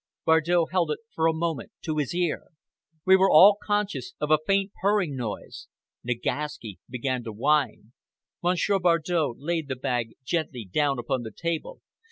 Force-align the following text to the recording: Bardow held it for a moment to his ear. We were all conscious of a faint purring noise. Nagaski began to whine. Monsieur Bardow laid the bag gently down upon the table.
Bardow 0.25 0.65
held 0.71 0.89
it 0.89 0.97
for 1.13 1.27
a 1.27 1.31
moment 1.31 1.73
to 1.83 1.97
his 1.97 2.15
ear. 2.15 2.45
We 3.05 3.15
were 3.15 3.29
all 3.29 3.55
conscious 3.63 4.15
of 4.19 4.31
a 4.31 4.39
faint 4.47 4.71
purring 4.81 5.15
noise. 5.15 5.67
Nagaski 6.03 6.79
began 6.89 7.23
to 7.23 7.31
whine. 7.31 7.91
Monsieur 8.41 8.79
Bardow 8.79 9.35
laid 9.37 9.67
the 9.67 9.75
bag 9.75 10.13
gently 10.25 10.65
down 10.65 10.97
upon 10.97 11.21
the 11.21 11.29
table. 11.31 11.81